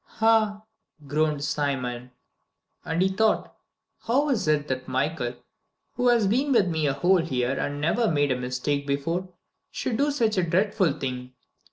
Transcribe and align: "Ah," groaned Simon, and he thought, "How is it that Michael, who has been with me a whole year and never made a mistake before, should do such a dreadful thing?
"Ah," 0.19 0.63
groaned 1.05 1.43
Simon, 1.43 2.09
and 2.83 3.03
he 3.03 3.07
thought, 3.07 3.55
"How 4.07 4.29
is 4.29 4.47
it 4.47 4.67
that 4.67 4.87
Michael, 4.87 5.35
who 5.93 6.07
has 6.07 6.25
been 6.25 6.51
with 6.53 6.67
me 6.67 6.87
a 6.87 6.93
whole 6.93 7.21
year 7.21 7.51
and 7.59 7.79
never 7.79 8.07
made 8.11 8.31
a 8.31 8.35
mistake 8.35 8.87
before, 8.87 9.29
should 9.69 9.97
do 9.97 10.09
such 10.09 10.39
a 10.39 10.43
dreadful 10.49 10.93
thing? 10.93 11.33